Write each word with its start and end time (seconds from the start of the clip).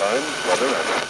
time, 0.00 0.34
weather, 0.46 0.72
and... 0.80 1.09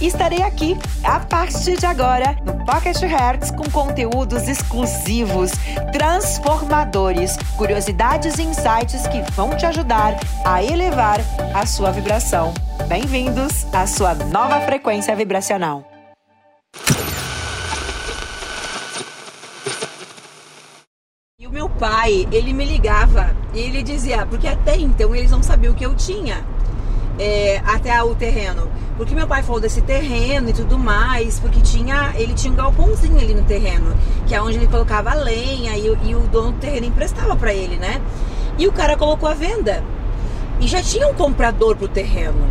estarei 0.00 0.42
aqui 0.42 0.76
a 1.02 1.20
partir 1.20 1.78
de 1.78 1.86
agora 1.86 2.36
no 2.44 2.64
Pocket 2.64 3.00
Hertz 3.00 3.50
com 3.50 3.64
conteúdos 3.70 4.46
exclusivos, 4.48 5.52
transformadores, 5.92 7.36
curiosidades 7.56 8.38
e 8.38 8.42
insights 8.42 9.06
que 9.06 9.22
vão 9.32 9.56
te 9.56 9.64
ajudar 9.64 10.18
a 10.44 10.62
elevar 10.62 11.20
a 11.54 11.64
sua 11.64 11.90
vibração. 11.90 12.52
Bem-vindos 12.88 13.66
à 13.72 13.86
sua 13.86 14.14
nova 14.14 14.60
frequência 14.60 15.16
vibracional. 15.16 15.84
E 21.38 21.46
o 21.46 21.50
meu 21.50 21.68
pai, 21.68 22.28
ele 22.30 22.52
me 22.52 22.64
ligava 22.64 23.34
e 23.54 23.60
ele 23.60 23.82
dizia, 23.82 24.26
porque 24.26 24.46
até 24.46 24.76
então 24.76 25.14
eles 25.14 25.30
não 25.30 25.42
sabiam 25.42 25.72
o 25.72 25.76
que 25.76 25.86
eu 25.86 25.94
tinha 25.94 26.44
é, 27.18 27.58
até 27.64 28.02
o 28.02 28.14
terreno. 28.14 28.70
Porque 28.96 29.14
meu 29.14 29.26
pai 29.26 29.42
falou 29.42 29.60
desse 29.60 29.82
terreno 29.82 30.48
e 30.48 30.52
tudo 30.52 30.78
mais, 30.78 31.38
porque 31.38 31.60
tinha, 31.60 32.14
ele 32.16 32.32
tinha 32.32 32.52
um 32.52 32.56
galpãozinho 32.56 33.18
ali 33.18 33.34
no 33.34 33.42
terreno, 33.42 33.94
que 34.26 34.34
é 34.34 34.40
onde 34.40 34.56
ele 34.56 34.66
colocava 34.66 35.12
lenha 35.14 35.76
e, 35.76 35.86
e 35.86 36.14
o 36.14 36.20
dono 36.20 36.52
do 36.52 36.58
terreno 36.58 36.86
emprestava 36.86 37.36
para 37.36 37.52
ele, 37.52 37.76
né? 37.76 38.00
E 38.58 38.66
o 38.66 38.72
cara 38.72 38.96
colocou 38.96 39.28
a 39.28 39.34
venda. 39.34 39.84
E 40.60 40.66
já 40.66 40.82
tinha 40.82 41.06
um 41.06 41.14
comprador 41.14 41.76
pro 41.76 41.86
terreno. 41.86 42.50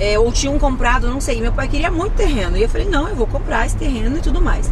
É, 0.00 0.18
ou 0.18 0.30
tinha 0.32 0.50
um 0.50 0.58
comprado, 0.58 1.08
não 1.08 1.20
sei. 1.20 1.40
Meu 1.40 1.52
pai 1.52 1.68
queria 1.68 1.90
muito 1.90 2.14
terreno. 2.14 2.56
E 2.56 2.62
eu 2.62 2.68
falei, 2.68 2.88
não, 2.88 3.08
eu 3.08 3.14
vou 3.14 3.26
comprar 3.26 3.64
esse 3.64 3.76
terreno 3.76 4.18
e 4.18 4.20
tudo 4.20 4.42
mais. 4.42 4.70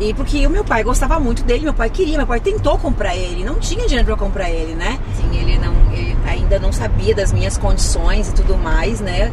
E 0.00 0.14
porque 0.14 0.46
o 0.46 0.50
meu 0.50 0.64
pai 0.64 0.82
gostava 0.82 1.20
muito 1.20 1.44
dele, 1.44 1.64
meu 1.64 1.74
pai 1.74 1.88
queria, 1.88 2.16
meu 2.16 2.26
pai 2.26 2.40
tentou 2.40 2.76
comprar 2.78 3.14
ele, 3.14 3.44
não 3.44 3.56
tinha 3.56 3.86
dinheiro 3.86 4.04
para 4.04 4.16
comprar 4.16 4.50
ele, 4.50 4.74
né? 4.74 4.98
Sim, 5.16 5.38
ele 5.38 5.56
não, 5.56 5.72
ele 5.92 6.16
ainda 6.26 6.58
não 6.58 6.72
sabia 6.72 7.14
das 7.14 7.32
minhas 7.32 7.56
condições 7.56 8.28
e 8.28 8.34
tudo 8.34 8.56
mais, 8.56 9.00
né? 9.00 9.32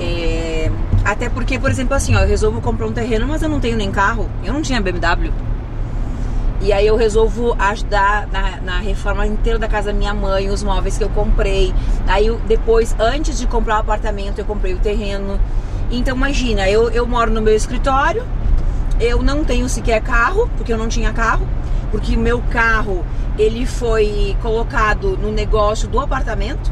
É, 0.00 0.70
até 1.04 1.28
porque, 1.28 1.58
por 1.58 1.70
exemplo, 1.70 1.94
assim, 1.94 2.16
ó, 2.16 2.20
eu 2.20 2.28
resolvo 2.28 2.60
comprar 2.60 2.86
um 2.86 2.92
terreno, 2.92 3.26
mas 3.28 3.42
eu 3.42 3.48
não 3.48 3.60
tenho 3.60 3.76
nem 3.76 3.90
carro, 3.90 4.28
eu 4.42 4.52
não 4.52 4.62
tinha 4.62 4.80
BMW. 4.80 5.30
E 6.62 6.74
aí 6.74 6.86
eu 6.86 6.94
resolvo 6.94 7.56
ajudar 7.58 8.26
na, 8.30 8.60
na, 8.60 8.78
reforma 8.80 9.26
inteira 9.26 9.58
da 9.58 9.66
casa 9.66 9.92
da 9.92 9.98
minha 9.98 10.12
mãe, 10.12 10.50
os 10.50 10.62
móveis 10.62 10.98
que 10.98 11.04
eu 11.04 11.08
comprei. 11.08 11.74
Aí 12.06 12.26
eu, 12.26 12.38
depois, 12.46 12.94
antes 12.98 13.38
de 13.38 13.46
comprar 13.46 13.76
o 13.76 13.80
apartamento, 13.80 14.38
eu 14.38 14.44
comprei 14.44 14.74
o 14.74 14.78
terreno. 14.78 15.40
Então 15.90 16.14
imagina, 16.14 16.68
eu, 16.68 16.90
eu 16.90 17.06
moro 17.06 17.30
no 17.30 17.40
meu 17.40 17.54
escritório, 17.56 18.24
eu 19.00 19.22
não 19.22 19.42
tenho 19.42 19.68
sequer 19.70 20.02
carro, 20.02 20.50
porque 20.56 20.70
eu 20.70 20.76
não 20.76 20.86
tinha 20.86 21.12
carro, 21.12 21.48
porque 21.90 22.14
o 22.14 22.20
meu 22.20 22.42
carro 22.50 23.04
ele 23.38 23.64
foi 23.64 24.36
colocado 24.42 25.16
no 25.16 25.32
negócio 25.32 25.88
do 25.88 25.98
apartamento. 25.98 26.70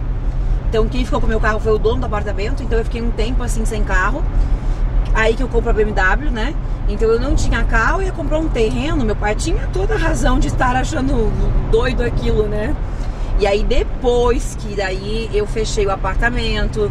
Então 0.69 0.87
quem 0.89 1.05
ficou 1.05 1.21
com 1.21 1.27
o 1.27 1.29
meu 1.29 1.41
carro 1.41 1.59
foi 1.61 1.73
o 1.73 1.79
dono 1.79 2.01
do 2.01 2.07
apartamento, 2.07 2.63
então 2.63 2.79
eu 2.79 2.85
fiquei 2.85 3.01
um 3.01 3.11
tempo 3.11 3.43
assim 3.43 3.65
sem 3.65 3.83
carro. 3.83 4.23
Aí 5.15 5.35
que 5.35 5.43
eu 5.43 5.49
compro 5.49 5.71
a 5.71 5.73
BMW, 5.73 6.31
né? 6.31 6.55
Então 6.89 7.09
eu 7.09 7.19
não 7.19 7.35
tinha 7.35 7.65
carro, 7.65 8.03
ia 8.03 8.13
comprar 8.13 8.39
um 8.39 8.49
terreno, 8.49 9.05
meu 9.05 9.17
pai 9.17 9.35
tinha 9.35 9.67
toda 9.73 9.95
a 9.95 9.99
razão 9.99 10.39
de 10.39 10.49
estar 10.49 10.77
achando 10.77 11.33
doido 11.71 12.03
aquilo, 12.03 12.45
né? 12.45 12.75
E 13.39 13.47
aí 13.47 13.63
depois 13.63 14.57
que 14.57 14.75
daí 14.75 15.31
eu 15.33 15.47
fechei 15.47 15.87
o 15.87 15.91
apartamento, 15.91 16.91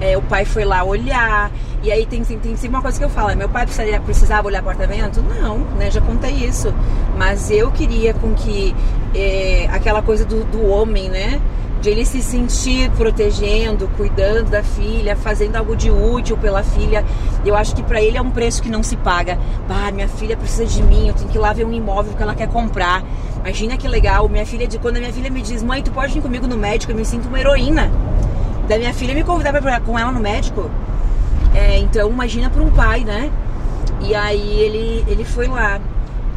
é, 0.00 0.16
o 0.16 0.22
pai 0.22 0.44
foi 0.44 0.64
lá 0.64 0.82
olhar, 0.82 1.50
e 1.82 1.92
aí 1.92 2.06
tem, 2.06 2.24
tem, 2.24 2.38
tem 2.38 2.56
sempre 2.56 2.76
uma 2.76 2.82
coisa 2.82 2.98
que 2.98 3.04
eu 3.04 3.10
falo, 3.10 3.34
meu 3.36 3.48
pai 3.48 3.64
precisaria, 3.64 4.00
precisava 4.00 4.48
olhar 4.48 4.60
apartamento? 4.60 5.22
Não, 5.22 5.58
né? 5.78 5.90
Já 5.90 6.00
contei 6.00 6.32
isso. 6.32 6.74
Mas 7.16 7.50
eu 7.50 7.70
queria 7.70 8.12
com 8.14 8.34
que 8.34 8.74
é, 9.14 9.68
aquela 9.72 10.02
coisa 10.02 10.24
do, 10.24 10.44
do 10.44 10.66
homem, 10.66 11.08
né? 11.08 11.40
De 11.80 11.90
ele 11.90 12.04
se 12.04 12.20
sentir 12.22 12.90
protegendo, 12.90 13.88
cuidando 13.96 14.50
da 14.50 14.62
filha, 14.62 15.16
fazendo 15.16 15.56
algo 15.56 15.76
de 15.76 15.90
útil 15.90 16.36
pela 16.36 16.62
filha. 16.62 17.04
Eu 17.44 17.54
acho 17.54 17.74
que 17.74 17.82
para 17.82 18.02
ele 18.02 18.16
é 18.16 18.22
um 18.22 18.30
preço 18.30 18.62
que 18.62 18.68
não 18.68 18.82
se 18.82 18.96
paga. 18.96 19.38
Ah, 19.68 19.90
minha 19.90 20.08
filha 20.08 20.36
precisa 20.36 20.66
de 20.66 20.82
mim, 20.82 21.08
eu 21.08 21.14
tenho 21.14 21.28
que 21.28 21.36
ir 21.36 21.40
lá 21.40 21.52
ver 21.52 21.64
um 21.64 21.72
imóvel 21.72 22.14
que 22.14 22.22
ela 22.22 22.34
quer 22.34 22.48
comprar. 22.48 23.02
Imagina 23.40 23.76
que 23.76 23.86
legal, 23.86 24.28
minha 24.28 24.44
filha 24.44 24.66
de 24.66 24.78
quando 24.78 24.96
a 24.96 25.00
minha 25.00 25.12
filha 25.12 25.30
me 25.30 25.40
diz: 25.40 25.62
"Mãe, 25.62 25.82
tu 25.82 25.90
pode 25.90 26.12
vir 26.12 26.20
comigo 26.20 26.46
no 26.46 26.56
médico, 26.56 26.92
eu 26.92 26.96
me 26.96 27.04
sinto 27.04 27.28
uma 27.28 27.38
heroína". 27.38 27.90
Da 28.68 28.76
minha 28.76 28.92
filha 28.92 29.14
me 29.14 29.24
convidar 29.24 29.52
para 29.52 29.76
ir 29.76 29.80
com 29.80 29.98
ela 29.98 30.12
no 30.12 30.20
médico. 30.20 30.70
É, 31.54 31.78
então 31.78 32.10
imagina 32.10 32.50
para 32.50 32.62
um 32.62 32.70
pai, 32.70 33.04
né? 33.04 33.30
E 34.00 34.14
aí 34.14 34.60
ele, 34.60 35.04
ele 35.08 35.24
foi 35.24 35.46
lá. 35.46 35.80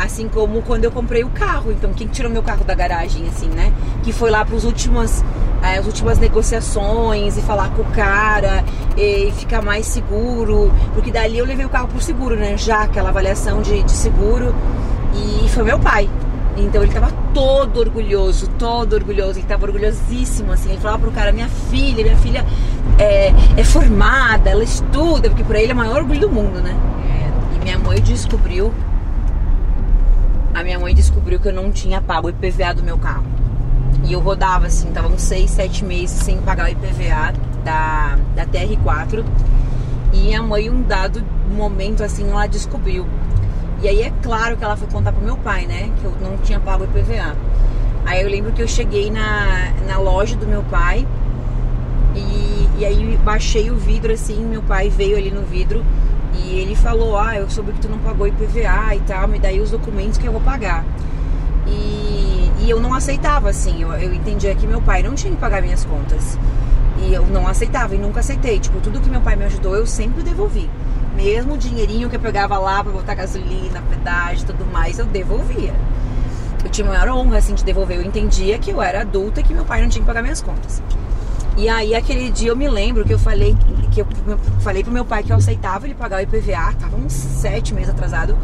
Assim 0.03 0.28
como 0.28 0.62
quando 0.62 0.84
eu 0.84 0.91
comprei 0.91 1.23
o 1.23 1.29
carro. 1.29 1.72
Então, 1.72 1.94
quem 1.94 2.07
tirou 2.07 2.31
meu 2.31 2.41
carro 2.41 2.63
da 2.63 2.73
garagem, 2.73 3.28
assim, 3.28 3.47
né? 3.47 3.72
Que 4.03 4.12
foi 4.12 4.31
lá 4.31 4.44
para 4.44 4.56
os 4.56 4.63
últimas, 4.63 5.23
é, 5.62 5.78
as 5.78 5.85
últimas 5.85 6.17
negociações 6.17 7.38
e 7.38 7.41
falar 7.41 7.69
com 7.69 7.84
o 7.84 7.91
cara 7.91 8.63
e 8.97 9.31
ficar 9.34 9.61
mais 9.61 9.85
seguro. 9.85 10.72
Porque 10.94 11.11
dali 11.11 11.38
eu 11.38 11.45
levei 11.45 11.66
o 11.66 11.69
carro 11.69 11.88
pro 11.88 12.01
seguro, 12.01 12.35
né? 12.35 12.57
Já 12.57 12.84
aquela 12.84 13.09
avaliação 13.09 13.61
de, 13.61 13.84
de 13.84 13.91
seguro. 13.91 14.56
E 15.13 15.47
foi 15.50 15.63
meu 15.63 15.78
pai. 15.79 16.09
Então 16.57 16.84
ele 16.84 16.91
tava 16.91 17.11
todo 17.34 17.79
orgulhoso, 17.79 18.47
todo 18.59 18.94
orgulhoso, 18.94 19.40
ele 19.40 19.47
tava 19.47 19.66
orgulhosíssimo, 19.66 20.51
assim. 20.51 20.69
Ele 20.72 20.79
falava 20.79 21.00
pro 21.00 21.11
cara, 21.11 21.31
minha 21.31 21.47
filha, 21.47 22.03
minha 22.03 22.17
filha 22.17 22.45
é, 23.00 23.34
é 23.57 23.63
formada, 23.63 24.50
ela 24.50 24.63
estuda, 24.63 25.29
porque 25.29 25.44
para 25.44 25.59
ele 25.59 25.72
é 25.72 25.73
o 25.73 25.78
maior 25.78 25.97
orgulho 25.97 26.19
do 26.19 26.29
mundo, 26.29 26.61
né? 26.61 26.75
É, 27.06 27.56
e 27.56 27.63
minha 27.63 27.79
mãe 27.79 28.01
descobriu, 28.01 28.73
a 30.53 30.63
minha 30.63 30.79
mãe 30.79 30.94
descobriu 30.94 31.39
que 31.39 31.47
eu 31.47 31.53
não 31.53 31.72
tinha 31.72 32.01
pago 32.01 32.28
o 32.28 32.29
IPVA 32.29 32.73
do 32.73 32.84
meu 32.84 32.97
carro. 32.97 33.25
E 34.03 34.13
eu 34.13 34.19
rodava 34.19 34.67
assim, 34.67 34.91
tava 34.91 35.07
uns 35.07 35.22
6, 35.22 35.50
7 35.50 35.85
meses 35.85 36.23
sem 36.23 36.38
pagar 36.41 36.66
o 36.66 36.69
IPVA 36.69 37.34
da, 37.63 38.17
da 38.35 38.45
TR4. 38.45 39.23
E 40.13 40.17
minha 40.17 40.41
mãe, 40.41 40.69
um 40.69 40.81
dado 40.81 41.23
momento 41.50 42.03
assim, 42.03 42.29
ela 42.29 42.47
descobriu. 42.47 43.06
E 43.81 43.88
aí 43.88 44.01
é 44.01 44.11
claro 44.22 44.57
que 44.57 44.63
ela 44.63 44.75
foi 44.75 44.88
contar 44.88 45.11
pro 45.11 45.23
meu 45.23 45.38
pai, 45.38 45.66
né? 45.66 45.91
Que 46.00 46.06
eu 46.06 46.16
não 46.22 46.38
tinha 46.38 46.59
pago 46.59 46.84
o 46.84 46.88
IPVA. 46.88 47.35
Aí 48.06 48.22
eu 48.22 48.29
lembro 48.29 48.51
que 48.51 48.61
eu 48.61 48.67
cheguei 48.67 49.09
na, 49.09 49.72
na 49.88 49.97
loja 49.97 50.35
do 50.35 50.47
meu 50.47 50.63
pai 50.63 51.07
e, 52.16 52.69
e 52.79 52.85
aí 52.85 53.17
baixei 53.23 53.69
o 53.69 53.75
vidro 53.75 54.11
assim, 54.11 54.44
meu 54.44 54.61
pai 54.61 54.90
veio 54.90 55.16
ali 55.16 55.31
no 55.31 55.44
vidro 55.44 55.85
e 56.33 56.59
ele 56.59 56.75
falou, 56.75 57.17
ah, 57.17 57.35
eu 57.35 57.49
soube 57.49 57.73
que 57.73 57.81
tu 57.81 57.89
não 57.89 57.97
pagou 57.99 58.27
IPVA 58.27 58.95
e 58.95 58.99
tal, 59.01 59.27
me 59.27 59.39
dá 59.39 59.49
aí 59.49 59.59
os 59.59 59.71
documentos 59.71 60.17
que 60.17 60.25
eu 60.25 60.31
vou 60.31 60.41
pagar. 60.41 60.85
E, 61.67 62.51
e 62.59 62.69
eu 62.69 62.79
não 62.79 62.93
aceitava, 62.93 63.49
assim, 63.49 63.81
eu, 63.81 63.91
eu 63.93 64.13
entendia 64.13 64.53
que 64.55 64.65
meu 64.65 64.81
pai 64.81 65.03
não 65.03 65.13
tinha 65.13 65.33
que 65.33 65.39
pagar 65.39 65.61
minhas 65.61 65.85
contas. 65.85 66.37
E 66.99 67.13
eu 67.13 67.25
não 67.25 67.47
aceitava 67.47 67.95
e 67.95 67.97
nunca 67.97 68.19
aceitei. 68.19 68.59
Tipo, 68.59 68.79
tudo 68.79 68.99
que 68.99 69.09
meu 69.09 69.21
pai 69.21 69.35
me 69.35 69.45
ajudou, 69.45 69.75
eu 69.75 69.85
sempre 69.85 70.23
devolvi. 70.23 70.69
Mesmo 71.15 71.55
o 71.55 71.57
dinheirinho 71.57 72.09
que 72.09 72.15
eu 72.15 72.19
pegava 72.19 72.57
lá 72.57 72.83
pra 72.83 72.91
botar 72.91 73.15
gasolina, 73.15 73.83
pedágio 73.89 74.47
tudo 74.47 74.65
mais, 74.65 74.99
eu 74.99 75.05
devolvia. 75.05 75.73
Eu 76.63 76.69
tinha 76.69 76.87
maior 76.87 77.09
honra, 77.09 77.37
assim, 77.37 77.53
de 77.53 77.63
devolver. 77.63 77.97
Eu 77.97 78.03
entendia 78.03 78.57
que 78.59 78.71
eu 78.71 78.81
era 78.81 79.01
adulta 79.01 79.41
e 79.41 79.43
que 79.43 79.53
meu 79.53 79.66
pai 79.66 79.81
não 79.81 79.89
tinha 79.89 80.01
que 80.01 80.07
pagar 80.07 80.22
minhas 80.22 80.41
contas. 80.41 80.81
E 81.57 81.67
aí 81.67 81.93
aquele 81.93 82.31
dia 82.31 82.49
eu 82.49 82.55
me 82.55 82.69
lembro 82.69 83.03
que 83.03 83.13
eu 83.13 83.19
falei 83.19 83.55
que 83.91 84.01
eu 84.01 84.07
falei 84.61 84.83
pro 84.83 84.91
meu 84.91 85.03
pai 85.03 85.21
que 85.21 85.31
eu 85.31 85.35
aceitava 85.35 85.85
ele 85.85 85.93
pagar 85.93 86.19
o 86.19 86.21
IPVA, 86.21 86.73
tava 86.79 86.95
uns 86.95 87.11
sete 87.11 87.73
meses 87.73 87.89
atrasado, 87.89 88.37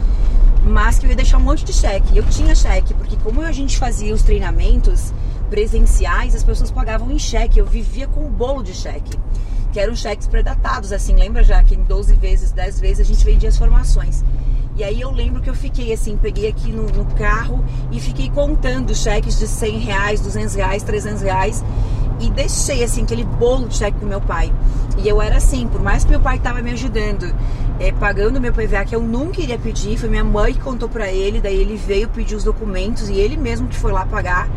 mas 0.64 1.00
que 1.00 1.06
eu 1.06 1.10
ia 1.10 1.16
deixar 1.16 1.38
um 1.38 1.42
monte 1.42 1.64
de 1.64 1.72
cheque. 1.72 2.18
Eu 2.18 2.24
tinha 2.26 2.54
cheque, 2.54 2.94
porque 2.94 3.16
como 3.18 3.42
a 3.42 3.52
gente 3.52 3.78
fazia 3.78 4.14
os 4.14 4.22
treinamentos 4.22 5.14
presenciais, 5.50 6.36
as 6.36 6.44
pessoas 6.44 6.70
pagavam 6.70 7.10
em 7.10 7.18
cheque. 7.18 7.60
Eu 7.60 7.66
vivia 7.66 8.08
com 8.08 8.26
um 8.26 8.30
bolo 8.30 8.62
de 8.62 8.74
cheque, 8.74 9.18
que 9.72 9.80
eram 9.80 9.96
cheques 9.96 10.28
predatados, 10.28 10.92
assim, 10.92 11.16
lembra 11.16 11.44
já 11.44 11.64
que 11.64 11.76
em 11.76 11.84
12 11.84 12.16
vezes, 12.16 12.52
10 12.52 12.80
vezes 12.82 13.00
a 13.00 13.04
gente 13.04 13.24
vendia 13.24 13.48
as 13.48 13.58
formações. 13.58 14.24
E 14.76 14.84
aí 14.84 15.02
eu 15.02 15.10
lembro 15.10 15.42
que 15.42 15.50
eu 15.50 15.56
fiquei 15.56 15.92
assim, 15.92 16.18
peguei 16.18 16.48
aqui 16.50 16.72
no, 16.72 16.84
no 16.84 17.06
carro 17.16 17.66
e 17.92 18.00
fiquei 18.00 18.30
contando 18.30 18.94
cheques 18.94 19.40
de 19.40 19.48
100 19.48 19.80
reais, 19.80 20.22
200 20.22 20.54
reais, 20.54 20.84
300 20.84 21.22
reais 21.24 21.64
e 22.20 22.30
deixei 22.32 22.84
assim 22.84 23.04
aquele 23.04 23.24
bolo 23.24 23.68
de 23.68 23.76
cheque 23.76 24.00
com 24.00 24.06
meu 24.06 24.22
pai. 24.22 24.52
E 24.98 25.08
eu 25.08 25.22
era 25.22 25.38
assim, 25.38 25.68
por 25.68 25.82
mais 25.82 26.04
que 26.04 26.10
meu 26.10 26.20
pai 26.20 26.38
estava 26.38 26.62
me 26.62 26.72
ajudando, 26.72 27.32
é, 27.80 27.92
pagando 27.92 28.42
meu 28.42 28.52
PVA 28.52 28.84
que 28.84 28.96
eu 28.96 29.02
nunca 29.02 29.40
iria 29.40 29.60
pedir, 29.60 29.98
foi 29.98 30.10
minha 30.10 30.24
mãe 30.24 30.54
que 30.54 30.60
contou 30.60 30.90
para 30.90 31.12
ele, 31.12 31.40
daí 31.40 31.56
ele 31.56 31.78
veio 31.78 32.10
pedir 32.10 32.36
os 32.36 32.44
documentos 32.44 33.08
e 33.08 33.14
ele 33.14 33.38
mesmo 33.38 33.68
que 33.68 33.76
foi 33.76 33.92
lá 33.92 34.06
pagar. 34.06 34.50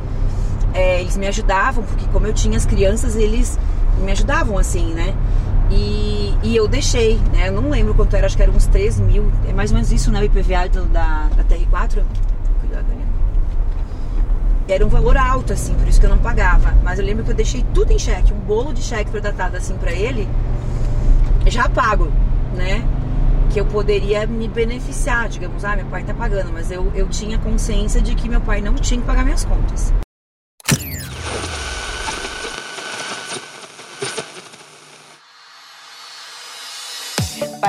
É, 0.72 1.00
ele 1.00 1.10
eles 1.10 1.16
me 1.16 1.26
ajudavam, 1.26 1.82
porque 1.82 2.06
como 2.12 2.26
eu 2.26 2.32
tinha 2.32 2.56
as 2.56 2.64
crianças, 2.64 3.16
eles 3.16 3.58
me 4.02 4.12
ajudavam 4.12 4.56
assim, 4.56 4.94
né? 4.94 5.14
E, 5.70 6.34
e 6.42 6.56
eu 6.56 6.66
deixei, 6.66 7.16
né? 7.32 7.48
Eu 7.48 7.52
não 7.52 7.68
lembro 7.68 7.94
quanto 7.94 8.14
era, 8.14 8.26
acho 8.26 8.36
que 8.36 8.42
era 8.42 8.50
uns 8.50 8.66
3 8.66 9.00
mil. 9.00 9.30
É 9.48 9.52
mais 9.52 9.70
ou 9.70 9.76
menos 9.76 9.92
isso, 9.92 10.10
né? 10.10 10.20
O 10.20 10.24
IPVA 10.24 10.68
do, 10.68 10.86
da, 10.86 11.28
da 11.36 11.44
TR4. 11.44 12.02
Cuidado, 12.60 12.86
Daniel. 12.86 13.08
Era 14.72 14.86
um 14.86 14.88
valor 14.88 15.16
alto, 15.16 15.52
assim, 15.52 15.74
por 15.74 15.88
isso 15.88 15.98
que 15.98 16.06
eu 16.06 16.10
não 16.10 16.18
pagava. 16.18 16.72
Mas 16.82 16.98
eu 16.98 17.04
lembro 17.04 17.24
que 17.24 17.30
eu 17.32 17.34
deixei 17.34 17.64
tudo 17.74 17.92
em 17.92 17.98
cheque, 17.98 18.32
um 18.32 18.38
bolo 18.38 18.72
de 18.72 18.80
cheque 18.82 19.10
predatado 19.10 19.56
assim 19.56 19.76
para 19.76 19.92
ele, 19.92 20.28
já 21.46 21.68
pago, 21.68 22.10
né? 22.54 22.86
Que 23.50 23.60
eu 23.60 23.66
poderia 23.66 24.26
me 24.28 24.46
beneficiar, 24.46 25.28
digamos, 25.28 25.64
ah, 25.64 25.74
meu 25.74 25.86
pai 25.86 26.04
tá 26.04 26.14
pagando, 26.14 26.52
mas 26.52 26.70
eu, 26.70 26.92
eu 26.94 27.08
tinha 27.08 27.36
consciência 27.38 28.00
de 28.00 28.14
que 28.14 28.28
meu 28.28 28.40
pai 28.40 28.60
não 28.60 28.74
tinha 28.76 29.00
que 29.00 29.06
pagar 29.06 29.24
minhas 29.24 29.44
contas. 29.44 29.92